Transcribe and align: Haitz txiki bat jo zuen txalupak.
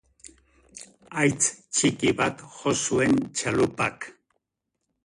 Haitz 1.17 1.43
txiki 1.75 2.15
bat 2.23 2.43
jo 2.57 2.75
zuen 2.87 3.17
txalupak. 3.39 4.11